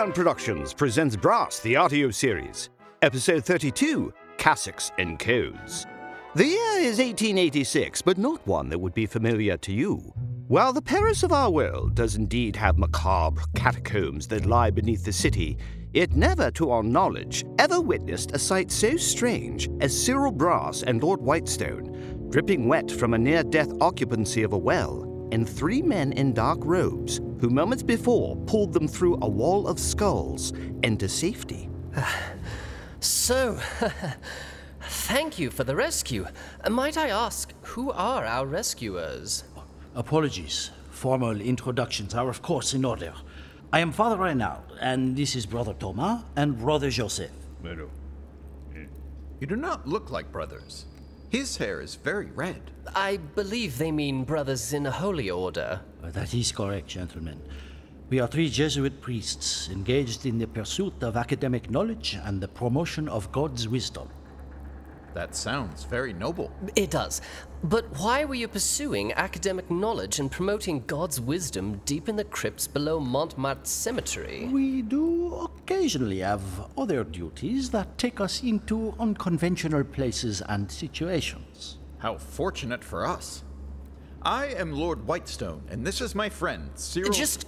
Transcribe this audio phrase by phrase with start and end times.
[0.00, 2.70] Battleground Productions presents Brass, the audio series,
[3.02, 5.86] episode 32 Cassocks and Codes.
[6.34, 9.96] The year is 1886, but not one that would be familiar to you.
[10.48, 15.12] While the Paris of our world does indeed have macabre catacombs that lie beneath the
[15.12, 15.58] city,
[15.92, 21.02] it never, to our knowledge, ever witnessed a sight so strange as Cyril Brass and
[21.02, 26.12] Lord Whitestone, dripping wet from a near death occupancy of a well, and three men
[26.12, 31.68] in dark robes who moments before pulled them through a wall of skulls into safety.
[33.02, 33.58] So,
[34.82, 36.26] thank you for the rescue.
[36.68, 39.44] Might I ask, who are our rescuers?
[39.94, 40.70] Apologies.
[40.90, 43.14] Formal introductions are, of course, in order.
[43.72, 47.30] I am Father Reynard, and this is Brother Thomas and Brother Joseph.
[48.76, 48.84] Eh.
[49.40, 50.84] You do not look like brothers.
[51.30, 52.60] His hair is very red.
[52.94, 55.80] I believe they mean brothers in a holy order.
[56.02, 57.40] Uh, That is correct, gentlemen.
[58.08, 63.08] We are three Jesuit priests engaged in the pursuit of academic knowledge and the promotion
[63.08, 64.08] of God's wisdom.
[65.14, 66.50] That sounds very noble.
[66.74, 67.20] It does.
[67.62, 72.66] But why were you pursuing academic knowledge and promoting God's wisdom deep in the crypts
[72.66, 74.48] below Montmartre Cemetery?
[74.50, 76.42] We do occasionally have
[76.78, 81.76] other duties that take us into unconventional places and situations.
[81.98, 83.44] How fortunate for us.
[84.22, 87.12] I am Lord Whitestone, and this is my friend, Cyril.
[87.12, 87.46] Just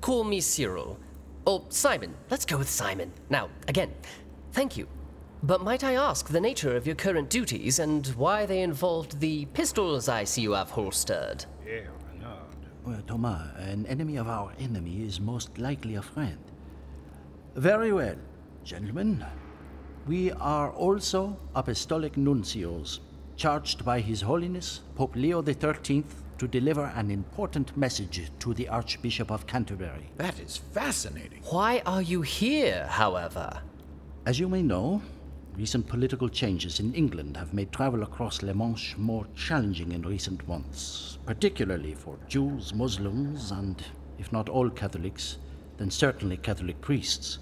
[0.00, 0.98] call me Cyril.
[1.44, 2.14] Or Simon.
[2.30, 3.12] Let's go with Simon.
[3.30, 3.94] Now, again,
[4.50, 4.88] thank you.
[5.42, 9.44] But might I ask the nature of your current duties and why they involved the
[9.46, 11.44] pistols I see you have holstered?
[12.84, 16.38] Well, Thomas, an enemy of our enemy is most likely a friend.
[17.56, 18.14] Very well,
[18.64, 19.24] gentlemen.
[20.06, 23.00] We are also apostolic nuncios,
[23.36, 26.04] charged by His Holiness Pope Leo XIII
[26.38, 30.10] to deliver an important message to the Archbishop of Canterbury.
[30.16, 31.42] That is fascinating.
[31.50, 33.62] Why are you here, however?
[34.26, 35.02] As you may know,
[35.56, 40.46] recent political changes in England have made travel across La Manche more challenging in recent
[40.46, 43.82] months, particularly for Jews, Muslims, and,
[44.18, 45.38] if not all Catholics,
[45.78, 47.38] then certainly Catholic priests.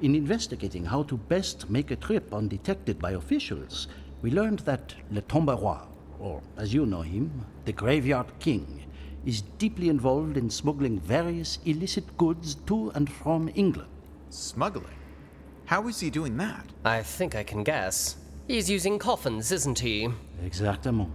[0.00, 3.88] In investigating how to best make a trip undetected by officials,
[4.22, 5.80] we learned that Le Tomberoy,
[6.18, 8.84] or as you know him, the Graveyard King,
[9.26, 13.90] is deeply involved in smuggling various illicit goods to and from England.
[14.30, 14.97] Smuggling.
[15.68, 16.64] How is he doing that?
[16.82, 18.16] I think I can guess.
[18.46, 20.08] He's using coffins, isn't he?
[20.42, 21.10] Exactement.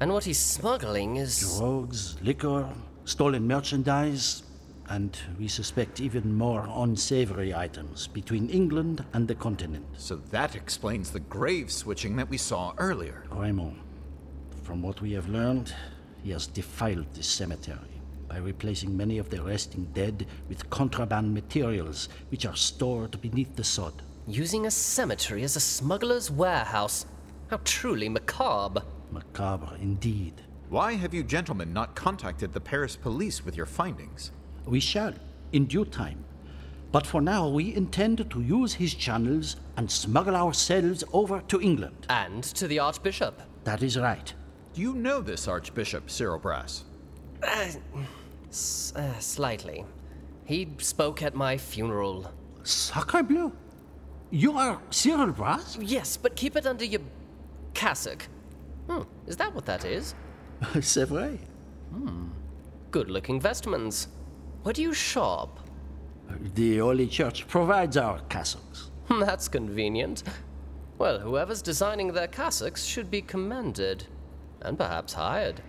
[0.00, 1.56] And what he's smuggling is.
[1.56, 2.68] drugs, liquor,
[3.06, 4.42] stolen merchandise,
[4.90, 9.86] and we suspect even more unsavory items between England and the continent.
[9.96, 13.24] So that explains the grave switching that we saw earlier.
[13.30, 13.80] Raymond,
[14.64, 15.72] from what we have learned,
[16.22, 17.97] he has defiled this cemetery
[18.28, 23.64] by replacing many of the resting dead with contraband materials which are stored beneath the
[23.64, 24.02] sod.
[24.26, 27.06] Using a cemetery as a smuggler's warehouse.
[27.48, 28.82] How truly macabre.
[29.10, 30.42] Macabre indeed.
[30.68, 34.32] Why have you gentlemen not contacted the Paris police with your findings?
[34.66, 35.14] We shall,
[35.52, 36.24] in due time.
[36.92, 42.06] But for now, we intend to use his channels and smuggle ourselves over to England.
[42.10, 43.42] And to the Archbishop.
[43.64, 44.32] That is right.
[44.74, 46.84] Do you know this Archbishop, Cyril Brass?
[47.42, 47.68] Uh,
[48.50, 49.84] S- uh, slightly.
[50.44, 52.30] He spoke at my funeral.
[52.62, 53.52] Sacre bleu!
[54.30, 55.78] You are Cyril Brass?
[55.80, 57.00] Yes, but keep it under your
[57.74, 58.26] cassock.
[58.88, 60.14] Hmm, is that what that is?
[60.80, 61.38] C'est vrai.
[62.90, 64.08] Good looking vestments.
[64.62, 65.60] Where do you shop?
[66.54, 68.90] The Holy Church provides our cassocks.
[69.08, 70.22] That's convenient.
[70.98, 74.06] Well, whoever's designing their cassocks should be commended.
[74.60, 75.62] And perhaps hired.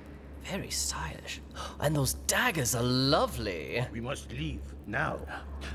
[0.43, 1.41] Very stylish.
[1.79, 3.85] And those daggers are lovely.
[3.91, 5.19] We must leave now.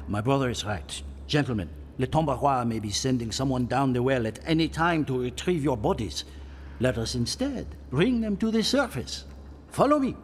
[0.09, 1.03] My brother is right.
[1.27, 5.63] Gentlemen, Le Tomberoir may be sending someone down the well at any time to retrieve
[5.63, 6.25] your bodies.
[6.81, 9.25] Let us instead bring them to the surface.
[9.69, 10.17] Follow me.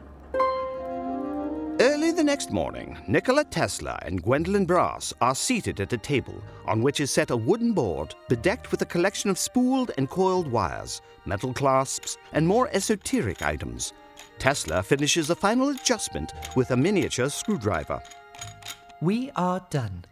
[1.80, 6.82] Early the next morning, Nikola Tesla and Gwendolyn Brass are seated at a table on
[6.82, 11.00] which is set a wooden board bedecked with a collection of spooled and coiled wires,
[11.24, 13.94] metal clasps, and more esoteric items.
[14.40, 18.02] Tesla finishes a final adjustment with a miniature screwdriver.
[19.02, 20.06] We are done.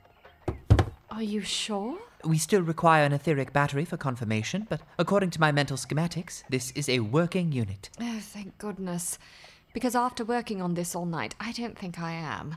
[1.10, 1.96] Are you sure?
[2.24, 6.72] We still require an etheric battery for confirmation, but according to my mental schematics, this
[6.72, 7.88] is a working unit.
[7.98, 9.18] Oh, thank goodness.
[9.72, 12.56] Because after working on this all night, I don't think I am.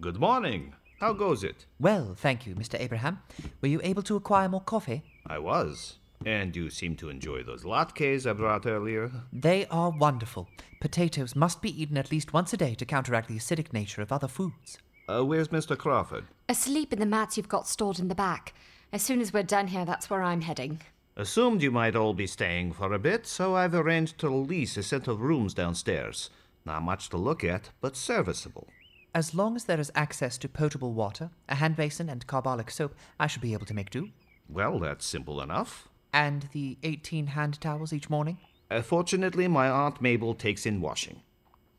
[0.00, 0.72] Good morning.
[0.98, 1.66] How goes it?
[1.78, 2.80] Well, thank you, Mr.
[2.80, 3.20] Abraham.
[3.60, 5.02] Were you able to acquire more coffee?
[5.26, 5.96] I was.
[6.26, 9.10] And you seem to enjoy those latkes I brought earlier.
[9.32, 10.48] They are wonderful.
[10.80, 14.12] Potatoes must be eaten at least once a day to counteract the acidic nature of
[14.12, 14.78] other foods.
[15.06, 15.76] Uh, where's Mr.
[15.76, 16.24] Crawford?
[16.48, 18.54] Asleep in the mats you've got stored in the back.
[18.92, 20.80] As soon as we're done here, that's where I'm heading.
[21.16, 24.82] Assumed you might all be staying for a bit, so I've arranged to lease a
[24.82, 26.30] set of rooms downstairs.
[26.64, 28.66] Not much to look at, but serviceable.
[29.14, 32.94] As long as there is access to potable water, a hand basin, and carbolic soap,
[33.20, 34.08] I should be able to make do.
[34.48, 35.88] Well, that's simple enough.
[36.14, 38.38] And the 18 hand towels each morning?
[38.70, 41.22] Uh, fortunately, my Aunt Mabel takes in washing.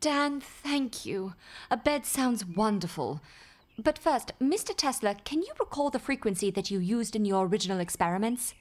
[0.01, 1.35] Dan, thank you.
[1.71, 3.21] A bed sounds wonderful.
[3.79, 4.75] But first, Mr.
[4.75, 8.53] Tesla, can you recall the frequency that you used in your original experiments?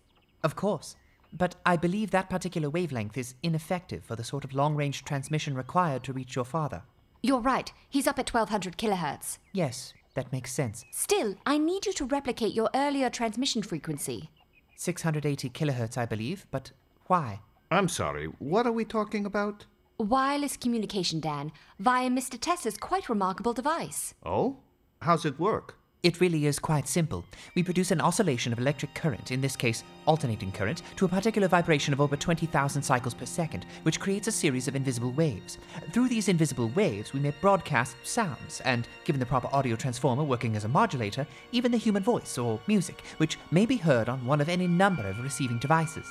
[0.45, 0.95] Of course.
[1.33, 5.57] But I believe that particular wavelength is ineffective for the sort of long range transmission
[5.57, 6.83] required to reach your father.
[7.21, 7.73] You're right.
[7.91, 9.39] He's up at 1200 kilohertz.
[9.53, 10.85] Yes, that makes sense.
[10.93, 14.31] Still, I need you to replicate your earlier transmission frequency.
[14.77, 16.73] 680 kilohertz, I believe, but
[17.07, 17.41] why?
[17.71, 19.67] I'm sorry, what are we talking about?
[19.99, 22.39] Wireless communication, Dan, via Mr.
[22.41, 24.15] Tesla's quite remarkable device.
[24.25, 24.59] Oh?
[25.03, 25.79] How's it work?
[26.05, 27.25] It really is quite simple.
[27.55, 31.49] We produce an oscillation of electric current, in this case alternating current, to a particular
[31.49, 35.57] vibration of over 20,000 cycles per second, which creates a series of invisible waves.
[35.93, 40.57] Through these invisible waves, we may broadcast sounds, and given the proper audio transformer working
[40.57, 44.43] as a modulator, even the human voice or music, which may be heard on one
[44.43, 46.07] of any number of receiving devices.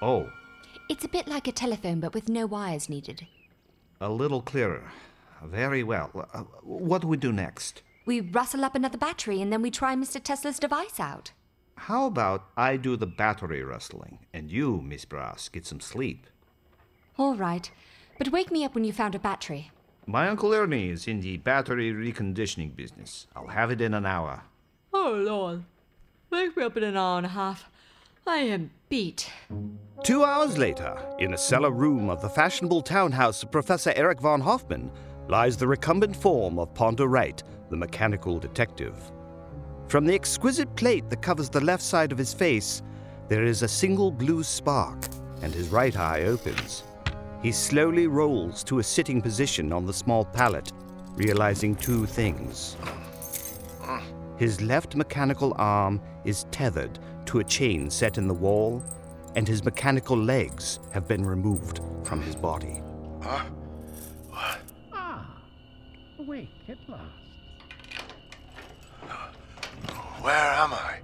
[0.00, 0.30] Oh,
[0.88, 3.26] It's a bit like a telephone, but with no wires needed.
[4.00, 4.92] a little clearer.
[5.42, 6.08] Very well.
[6.32, 7.82] Uh, what do we do next?
[8.08, 10.18] We rustle up another battery and then we try Mr.
[10.18, 11.32] Tesla's device out.
[11.76, 16.26] How about I do the battery rustling, and you, Miss Brass, get some sleep?
[17.18, 17.70] All right.
[18.16, 19.70] But wake me up when you found a battery.
[20.06, 23.26] My Uncle Ernie is in the battery reconditioning business.
[23.36, 24.44] I'll have it in an hour.
[24.94, 25.64] Oh, Lord.
[26.30, 27.68] Wake me up in an hour and a half.
[28.26, 29.30] I am beat.
[30.02, 34.40] Two hours later, in a cellar room of the fashionable townhouse of Professor Eric von
[34.40, 34.90] Hoffman,
[35.28, 39.12] lies the recumbent form of Ponder Wright, the mechanical detective.
[39.88, 42.82] From the exquisite plate that covers the left side of his face,
[43.28, 45.06] there is a single blue spark,
[45.42, 46.82] and his right eye opens.
[47.42, 50.72] He slowly rolls to a sitting position on the small pallet,
[51.14, 52.76] realizing two things.
[54.38, 58.82] His left mechanical arm is tethered to a chain set in the wall,
[59.36, 62.82] and his mechanical legs have been removed from his body.
[66.28, 67.02] Awake at last.
[70.20, 70.98] Where am I?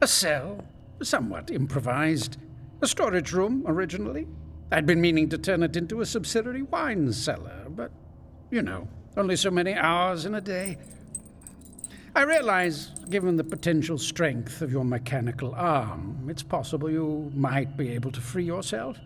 [0.00, 0.64] A cell,
[1.02, 2.38] somewhat improvised.
[2.80, 4.26] A storage room, originally.
[4.70, 7.90] I'd been meaning to turn it into a subsidiary wine cellar, but,
[8.50, 10.78] you know, only so many hours in a day.
[12.16, 17.90] I realize, given the potential strength of your mechanical arm, it's possible you might be
[17.90, 18.96] able to free yourself.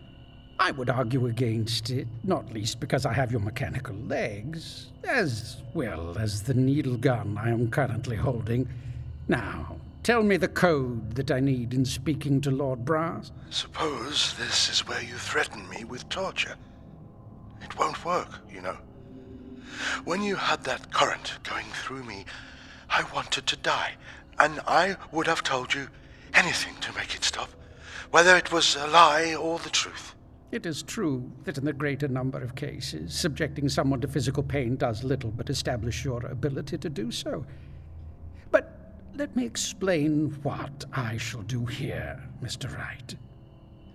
[0.67, 6.17] I would argue against it, not least because I have your mechanical legs, as well
[6.17, 8.67] as the needle gun I am currently holding.
[9.29, 13.31] Now, tell me the code that I need in speaking to Lord Brass.
[13.49, 16.57] Suppose this is where you threaten me with torture.
[17.61, 18.77] It won't work, you know.
[20.03, 22.25] When you had that current going through me,
[22.89, 23.93] I wanted to die,
[24.37, 25.87] and I would have told you
[26.33, 27.51] anything to make it stop,
[28.11, 30.13] whether it was a lie or the truth.
[30.49, 34.77] It is true that in the greater number of cases, subjecting someone to physical pain
[34.77, 37.45] does little but establish your ability to do so.
[38.49, 42.73] But let me explain what I shall do here, Mr.
[42.77, 43.15] Wright.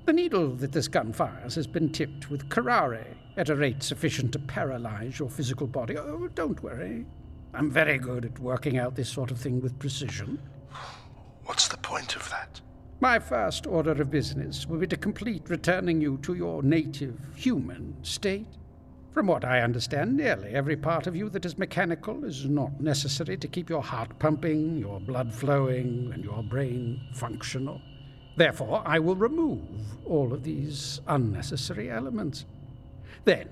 [0.05, 4.33] The needle that this gun fires has been tipped with curare at a rate sufficient
[4.33, 5.97] to paralyze your physical body.
[5.97, 7.07] Oh, don't worry.
[7.55, 10.39] I'm very good at working out this sort of thing with precision.
[11.45, 12.61] What's the point of that?
[13.03, 17.97] My first order of business will be to complete returning you to your native human
[18.05, 18.47] state.
[19.11, 23.37] From what I understand, nearly every part of you that is mechanical is not necessary
[23.39, 27.81] to keep your heart pumping, your blood flowing, and your brain functional.
[28.37, 32.45] Therefore, I will remove all of these unnecessary elements.
[33.25, 33.49] Then,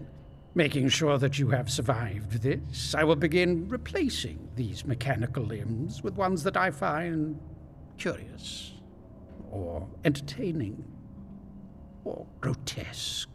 [0.55, 6.15] making sure that you have survived this, I will begin replacing these mechanical limbs with
[6.15, 7.41] ones that I find
[7.99, 8.75] curious,
[9.51, 10.85] or entertaining,
[12.05, 13.29] or grotesque.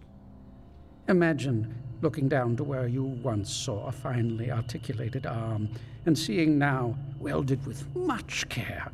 [1.07, 5.69] Imagine looking down to where you once saw a finely articulated arm,
[6.05, 8.91] and seeing now, welded with much care,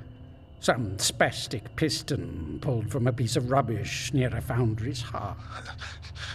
[0.60, 5.38] some spastic piston pulled from a piece of rubbish near a foundry's hearth.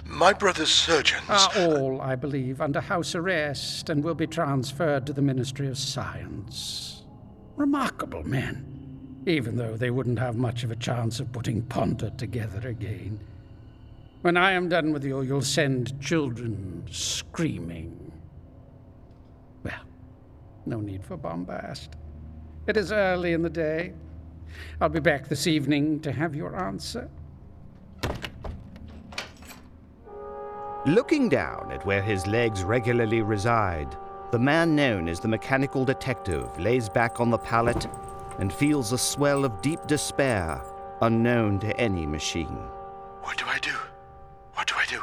[0.05, 5.13] My brother's surgeons are all, I believe, under house arrest and will be transferred to
[5.13, 7.05] the Ministry of Science.
[7.55, 8.76] Remarkable men,
[9.27, 13.19] even though they wouldn't have much of a chance of putting Ponder together again.
[14.23, 18.13] When I am done with you, you'll send children screaming.
[19.65, 19.83] Well,
[20.65, 21.91] no need for bombast.
[22.69, 23.93] It is early in the day.
[24.81, 27.09] I'll be back this evening to have your answer.
[30.87, 33.97] Looking down at where his legs regularly reside,
[34.31, 37.89] the man known as the mechanical detective lays back on the pallet
[38.39, 40.63] and feels a swell of deep despair
[41.03, 42.59] unknown to any machine.
[43.23, 43.75] What do I do?
[44.55, 45.01] What do I do?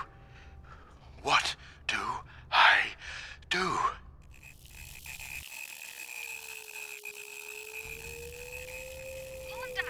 [1.21, 1.55] What
[1.87, 1.97] do
[2.51, 2.79] I
[3.49, 3.59] do?
[9.51, 9.89] Ponder!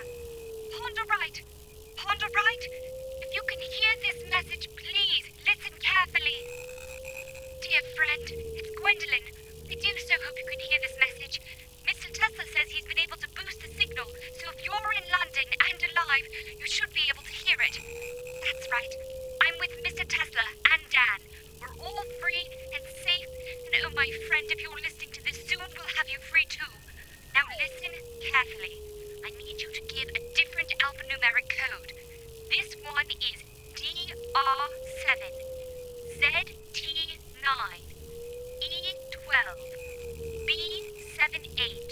[0.77, 1.41] Ponder Wright!
[1.97, 2.63] Ponder Wright!
[3.21, 6.37] If you can hear this message, please listen carefully.
[7.61, 8.25] Dear friend,
[8.59, 9.25] it's Gwendolyn.
[9.71, 11.41] I do so hope you can hear this message.
[11.87, 12.11] Mr.
[12.11, 12.85] Tesla says he's
[16.21, 17.79] you should be able to hear it.
[18.45, 18.93] That's right.
[19.41, 20.05] I'm with Mr.
[20.05, 21.19] Tesla and Dan.
[21.57, 23.31] We're all free and safe,
[23.73, 26.69] and oh, my friend, if you're listening to this soon, we'll have you free too.
[27.33, 28.77] Now listen carefully.
[29.25, 31.93] I need you to give a different alphanumeric code.
[32.51, 33.41] This one is
[33.73, 35.09] DR7,
[36.21, 37.49] ZT9,
[38.61, 39.49] E12,
[40.45, 41.89] B78,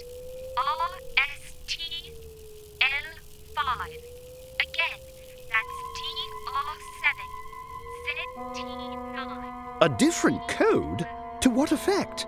[0.58, 1.11] RST,
[3.72, 3.88] L5.
[4.60, 5.00] Again,
[5.50, 7.16] that's DR7,
[8.54, 9.78] ZT9.
[9.82, 11.08] A different code?
[11.42, 12.28] To what effect?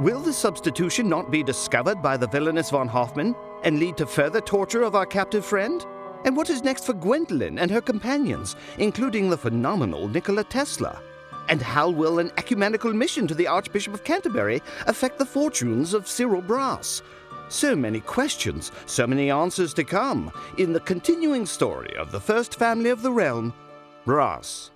[0.00, 4.40] Will the substitution not be discovered by the villainous von Hoffman and lead to further
[4.40, 5.84] torture of our captive friend?
[6.24, 11.00] And what is next for Gwendolyn and her companions, including the phenomenal Nikola Tesla?
[11.48, 16.08] And how will an ecumenical mission to the Archbishop of Canterbury affect the fortunes of
[16.08, 17.02] Cyril Brass?
[17.48, 22.56] So many questions, so many answers to come in the continuing story of the first
[22.56, 23.52] family of the realm,
[24.04, 24.70] Brass.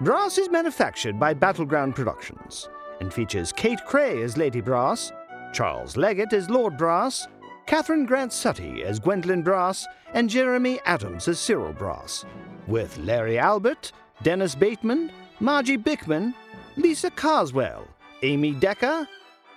[0.00, 2.68] Brass is manufactured by Battleground Productions
[3.00, 5.12] and features Kate Cray as Lady Brass,
[5.52, 7.26] Charles Leggett as Lord Brass,
[7.66, 12.24] Catherine Grant Sutty as Gwendolyn Brass, and Jeremy Adams as Cyril Brass,
[12.66, 13.92] with Larry Albert,
[14.22, 16.34] Dennis Bateman, Margie Bickman,
[16.76, 17.86] Lisa Carswell,
[18.22, 19.08] Amy Decker,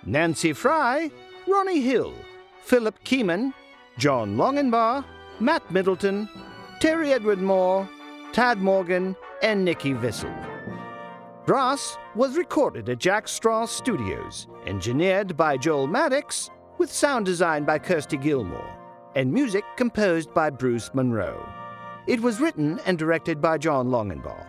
[0.04, 1.10] Nancy Fry,
[1.46, 2.12] Ronnie Hill,
[2.62, 3.54] Philip Keeman,
[3.96, 5.04] John Longenbaugh,
[5.40, 6.28] Matt Middleton,
[6.80, 7.88] Terry Edward Moore,
[8.32, 10.34] Tad Morgan, and Nikki Vissel.
[11.46, 17.78] Brass was recorded at Jack Straw Studios, engineered by Joel Maddox, with sound design by
[17.78, 18.76] Kirsty Gilmore,
[19.16, 21.57] and music composed by Bruce Monroe.
[22.08, 24.46] It was written and directed by John Longenbaugh.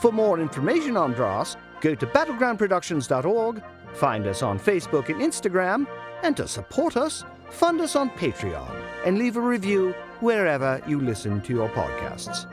[0.00, 5.86] For more information on Brass, go to battlegroundproductions.org, find us on Facebook and Instagram,
[6.22, 11.42] and to support us, fund us on Patreon and leave a review wherever you listen
[11.42, 12.50] to your podcasts.